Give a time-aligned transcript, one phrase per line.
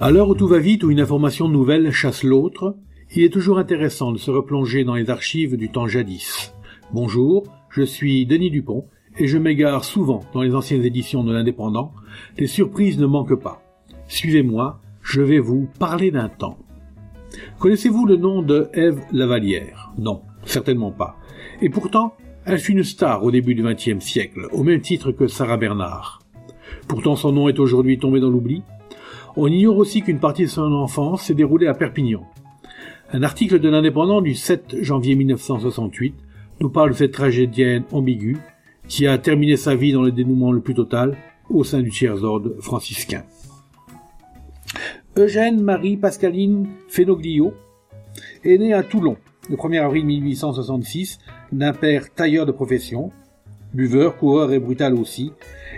[0.00, 2.76] À l'heure où tout va vite, où une information nouvelle chasse l'autre,
[3.14, 6.52] il est toujours intéressant de se replonger dans les archives du temps jadis.
[6.92, 8.88] Bonjour, je suis Denis Dupont
[9.18, 11.92] et je m'égare souvent dans les anciennes éditions de l'Indépendant.
[12.38, 13.62] Les surprises ne manquent pas.
[14.08, 16.58] Suivez-moi, je vais vous parler d'un temps.
[17.60, 19.92] Connaissez-vous le nom de Ève Lavalière?
[19.96, 21.18] Non, certainement pas.
[21.62, 22.14] Et pourtant,
[22.46, 26.20] elle fut une star au début du XXe siècle, au même titre que Sarah Bernard.
[26.88, 28.64] Pourtant, son nom est aujourd'hui tombé dans l'oubli.
[29.36, 32.24] On ignore aussi qu'une partie de son enfance s'est déroulée à Perpignan.
[33.12, 36.14] Un article de l'Indépendant du 7 janvier 1968
[36.60, 38.38] nous parle de cette tragédienne ambiguë
[38.86, 41.16] qui a terminé sa vie dans le dénouement le plus total
[41.50, 43.24] au sein du tiers-ordre franciscain.
[45.16, 47.54] Eugène Marie Pascaline Fenoglio
[48.44, 49.16] est né à Toulon
[49.50, 51.18] le 1er avril 1866
[51.52, 53.10] d'un père tailleur de profession,
[53.72, 55.32] buveur, coureur et brutal aussi,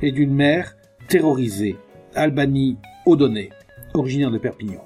[0.00, 0.74] et d'une mère
[1.08, 1.76] terrorisée,
[2.14, 3.50] Albanie Odonnet,
[3.94, 4.84] originaire de Perpignan.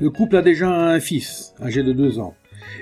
[0.00, 2.34] Le couple a déjà un fils, âgé de deux ans,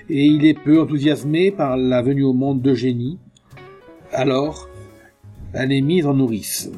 [0.08, 3.18] et il est peu enthousiasmé par la venue au monde d'Eugénie.
[4.12, 4.70] Alors,
[5.52, 6.70] elle est mise en nourrice.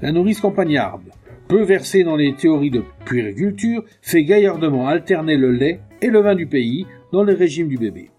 [0.00, 1.10] La nourrice campagnarde,
[1.48, 6.36] peu versée dans les théories de puériculture, fait gaillardement alterner le lait et le vin
[6.36, 8.10] du pays dans le régime du bébé.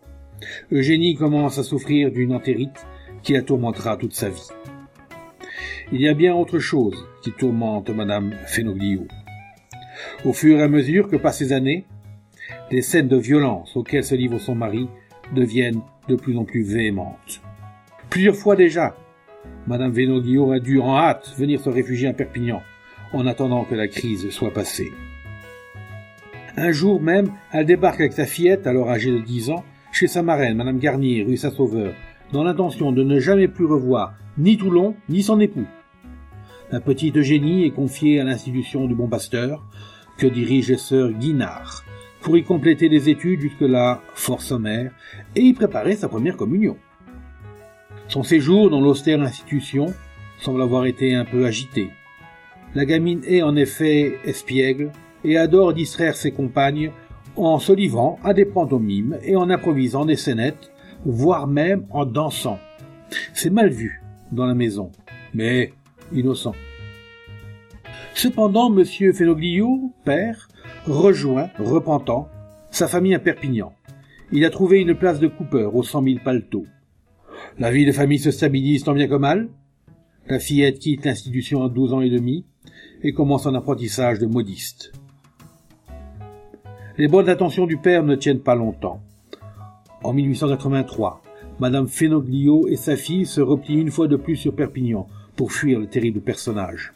[0.74, 2.86] Eugénie commence à souffrir d'une entérite
[3.24, 4.50] qui la tourmentera toute sa vie.
[5.92, 9.08] Il y a bien autre chose qui tourmente Madame Fenoglio.
[10.26, 11.86] Au fur et à mesure que passent les années,
[12.72, 14.88] les scènes de violence auxquelles se livre son mari
[15.34, 17.42] deviennent de plus en plus véhémentes.
[18.10, 18.96] Plusieurs fois déjà,
[19.68, 22.62] Madame Fenoglio a dû en hâte venir se réfugier à Perpignan
[23.14, 24.92] en attendant que la crise soit passée.
[26.58, 30.22] Un jour même, elle débarque avec sa fillette, alors âgée de 10 ans, chez sa
[30.22, 31.94] marraine, Madame Garnier, rue Saint-Sauveur,
[32.32, 35.68] dans l'intention de ne jamais plus revoir ni Toulon, ni son époux.
[36.72, 39.66] La petite Eugénie est confiée à l'institution du Bon Pasteur,
[40.18, 41.84] que dirige les sœurs Guinard,
[42.22, 44.92] pour y compléter des études jusque-là fort sommaires
[45.36, 46.78] et y préparer sa première communion.
[48.08, 49.88] Son séjour dans l'austère institution
[50.40, 51.90] semble avoir été un peu agité.
[52.74, 54.92] La gamine est en effet espiègle
[55.24, 56.92] et adore distraire ses compagnes
[57.36, 60.72] en se livrant à des pantomimes et en improvisant des scénettes,
[61.06, 62.60] voire même en dansant.
[63.34, 64.02] C'est mal vu
[64.32, 64.92] dans la maison,
[65.34, 65.74] mais
[66.14, 66.56] innocent.
[68.14, 68.86] Cependant, M.
[68.86, 70.48] Fenoglio, père,
[70.86, 72.30] rejoint, repentant,
[72.70, 73.74] sa famille à Perpignan.
[74.32, 76.66] Il a trouvé une place de coupeur aux cent mille paletots.
[77.60, 79.50] La vie de famille se stabilise tant bien que mal.
[80.28, 82.46] La fillette quitte l'institution à douze ans et demi
[83.04, 84.94] et commence un apprentissage de modiste.
[86.98, 89.02] Les bonnes intentions du père ne tiennent pas longtemps.
[90.04, 91.22] En 1883,
[91.60, 95.80] Madame Fenoglio et sa fille se replient une fois de plus sur Perpignan pour fuir
[95.80, 96.94] le terrible personnage.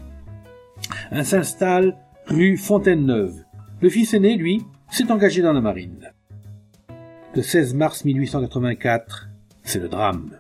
[1.12, 3.44] Un s'installe rue Fontaine-Neuve.
[3.82, 6.12] Le fils aîné, lui, s'est engagé dans la marine.
[7.36, 9.30] Le 16 mars 1884,
[9.62, 10.32] c'est le drame.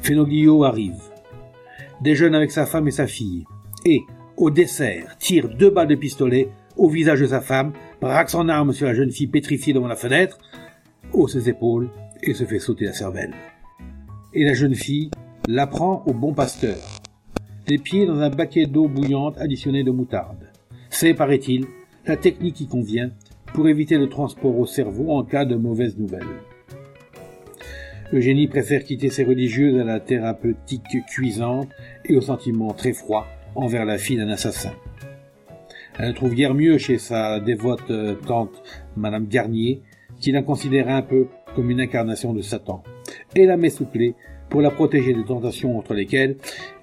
[0.00, 1.00] Fenoglio arrive.
[2.00, 3.44] Déjeune avec sa femme et sa fille.
[3.86, 4.00] Et,
[4.36, 8.72] au dessert, tire deux balles de pistolet au visage de sa femme, braque son arme
[8.72, 10.38] sur la jeune fille pétrifiée devant la fenêtre,
[11.28, 11.88] ses épaules
[12.22, 13.34] et se fait sauter la cervelle.
[14.32, 15.10] Et la jeune fille
[15.48, 16.76] la prend au bon pasteur,
[17.68, 20.50] les pieds dans un baquet d'eau bouillante additionnée de moutarde.
[20.90, 21.66] C'est, paraît-il,
[22.06, 23.10] la technique qui convient
[23.52, 26.26] pour éviter le transport au cerveau en cas de mauvaise nouvelle.
[28.12, 31.68] Eugénie préfère quitter ses religieuses à la thérapeutique cuisante
[32.04, 34.72] et au sentiment très froid envers la fille d'un assassin.
[35.98, 38.62] Elle ne trouve guère mieux chez sa dévote euh, tante,
[38.96, 39.80] Madame Garnier,
[40.20, 42.82] qui la considère un peu comme une incarnation de Satan,
[43.34, 44.14] et la met sous clé
[44.48, 46.36] pour la protéger des tentations entre lesquelles,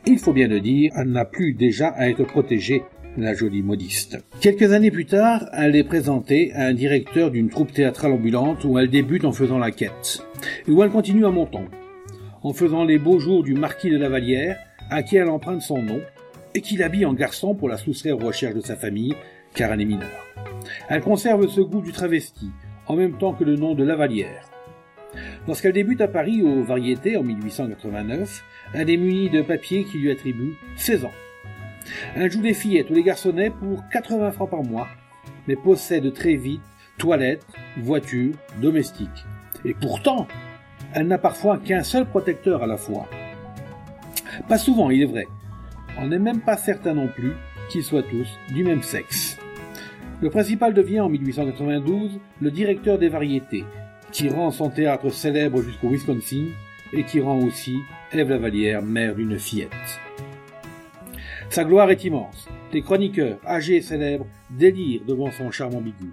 [0.06, 2.84] il faut bien le dire, elle n'a plus déjà à être protégée,
[3.18, 4.18] la jolie modiste.
[4.40, 8.80] Quelques années plus tard, elle est présentée à un directeur d'une troupe théâtrale ambulante où
[8.80, 10.26] elle débute en faisant la quête,
[10.68, 11.66] et où elle continue à Monton,
[12.44, 14.58] en faisant les beaux jours du marquis de la Vallière,
[14.90, 16.02] à qui elle emprunte son nom,
[16.54, 19.16] et qui l'habille en garçon pour la soustraire aux recherches de sa famille,
[19.54, 20.26] car elle est mineure.
[20.90, 22.50] Elle conserve ce goût du travesti,
[22.92, 24.50] en même temps que le nom de Lavalière.
[25.48, 28.44] Lorsqu'elle débute à Paris aux Variétés en 1889,
[28.74, 31.14] elle est munie de papiers qui lui attribuent 16 ans.
[32.16, 34.90] Elle joue des fillettes ou des garçonnets pour 80 francs par mois,
[35.48, 36.62] mais possède très vite
[36.98, 37.46] toilettes,
[37.78, 39.26] voitures, domestiques.
[39.64, 40.28] Et pourtant,
[40.94, 43.08] elle n'a parfois qu'un seul protecteur à la fois.
[44.50, 45.28] Pas souvent, il est vrai,
[45.98, 47.36] on n'est même pas certain non plus
[47.70, 49.31] qu'ils soient tous du même sexe.
[50.22, 53.64] Le principal devient en 1892 le directeur des variétés,
[54.12, 56.46] qui rend son théâtre célèbre jusqu'au Wisconsin
[56.94, 57.76] et qui rend aussi
[58.12, 59.72] Ève Lavalière mère d'une fillette.
[61.50, 66.12] Sa gloire est immense, des chroniqueurs, âgés et célèbres, délirent devant son charme ambigu.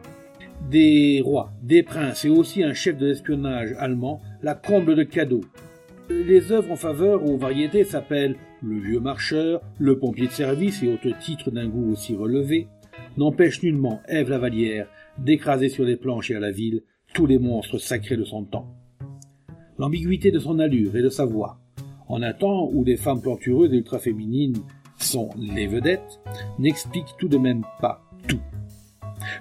[0.71, 5.45] Des rois, des princes et aussi un chef de l'espionnage allemand la comble de cadeaux.
[6.09, 10.89] Les œuvres en faveur aux variétés s'appellent Le vieux marcheur, Le pompier de service et
[10.89, 12.69] autres titres d'un goût aussi relevé,
[13.19, 14.89] n'empêchent nullement Ève Lavalière
[15.19, 16.83] d'écraser sur les planches et à la ville
[17.15, 18.73] tous les monstres sacrés de son temps.
[19.77, 21.59] L'ambiguïté de son allure et de sa voix,
[22.07, 24.59] en un temps où les femmes plantureuses et ultra-féminines
[24.99, 26.21] sont les vedettes,
[26.59, 28.41] n'explique tout de même pas tout.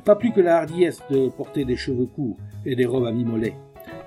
[0.04, 3.54] Pas plus que la hardiesse de porter des cheveux courts et des robes à mi-mollet,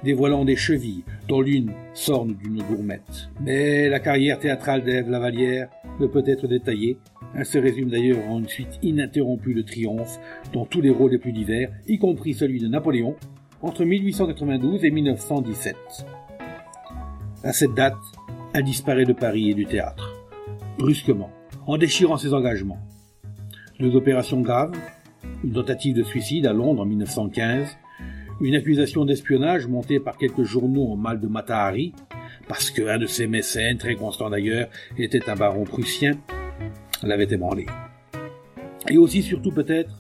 [0.03, 3.31] dévoilant des chevilles dont l'une s'orne d'une gourmette.
[3.41, 5.69] Mais la carrière théâtrale d'Ève Lavalière
[5.99, 6.99] ne peut être détaillée.
[7.35, 10.19] Elle se résume d'ailleurs en une suite ininterrompue de triomphes
[10.53, 13.17] dans tous les rôles les plus divers, y compris celui de Napoléon,
[13.63, 15.77] entre 1892 et 1917.
[17.45, 17.95] À cette date,
[18.53, 20.13] elle disparaît de Paris et du théâtre,
[20.79, 21.31] brusquement,
[21.67, 22.79] en déchirant ses engagements.
[23.79, 24.77] Deux opérations graves,
[25.45, 27.77] une tentative de suicide à Londres en 1915,
[28.41, 31.93] une accusation d'espionnage montée par quelques journaux en mal de Matahari,
[32.49, 36.19] parce qu'un de ses mécènes, très constant d'ailleurs, était un baron prussien,
[37.03, 37.67] l'avait ébranlé.
[38.89, 39.95] Et aussi, surtout peut-être,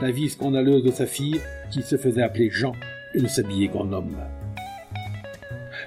[0.00, 1.40] la vie scandaleuse de sa fille,
[1.70, 2.72] qui se faisait appeler Jean
[3.14, 4.16] et ne s'habillait qu'en homme.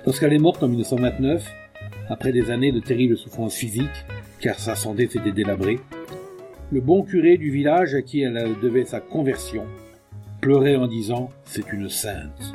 [0.06, 1.52] Lorsqu'elle est morte en 1929,
[2.10, 4.06] après des années de terribles souffrances physiques,
[4.40, 5.80] car sa santé s'était délabrée,
[6.72, 9.66] le bon curé du village à qui elle devait sa conversion
[10.46, 12.54] pleurait en disant C'est une sainte.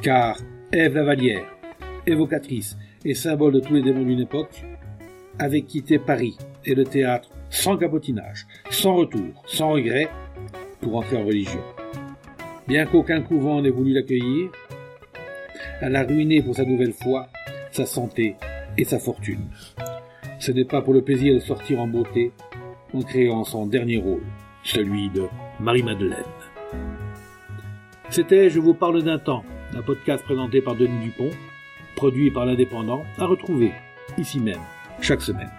[0.00, 0.38] Car
[0.72, 1.44] Ève Lavalière,
[2.06, 4.64] évocatrice et symbole de tous les démons d'une époque,
[5.38, 10.08] avait quitté Paris et le théâtre sans capotinage, sans retour, sans regret,
[10.80, 11.60] pour entrer en religion.
[12.68, 14.50] Bien qu'aucun couvent n'ait voulu l'accueillir,
[15.82, 17.28] elle a ruiné pour sa nouvelle foi
[17.70, 18.36] sa santé
[18.78, 19.44] et sa fortune.
[20.38, 22.32] Ce n'est pas pour le plaisir de sortir en beauté
[22.94, 24.24] en créant son dernier rôle,
[24.64, 25.26] celui de
[25.60, 26.45] Marie-Madeleine.
[28.10, 29.44] C'était Je vous parle d'un temps,
[29.74, 31.30] un podcast présenté par Denis Dupont,
[31.96, 33.72] produit par l'Indépendant, à retrouver
[34.16, 34.60] ici même,
[35.00, 35.50] chaque semaine.